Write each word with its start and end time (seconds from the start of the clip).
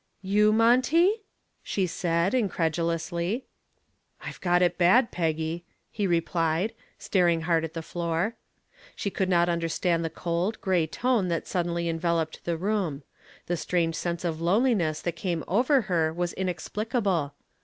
"You, 0.23 0.51
Monty?" 0.51 1.21
she 1.61 1.85
said, 1.85 2.33
incredulously. 2.33 3.45
"I've 4.19 4.41
got 4.41 4.63
it 4.63 4.79
bad, 4.79 5.11
Peggy," 5.11 5.63
he 5.91 6.07
replied, 6.07 6.73
staring 6.97 7.41
hard 7.41 7.63
at 7.63 7.75
the 7.75 7.83
floor. 7.83 8.35
She 8.95 9.11
could 9.11 9.29
not 9.29 9.47
understand 9.47 10.03
the 10.03 10.09
cold, 10.09 10.59
gray 10.59 10.87
tone 10.87 11.27
that 11.27 11.45
suddenly 11.45 11.87
enveloped 11.87 12.43
the 12.45 12.57
room. 12.57 13.03
The 13.45 13.55
strange 13.57 13.93
sense 13.93 14.25
of 14.25 14.41
loneliness 14.41 15.03
that 15.03 15.11
came 15.15 15.43
over 15.47 15.81
her 15.81 16.11
was 16.11 16.33
inexplicable. 16.33 17.35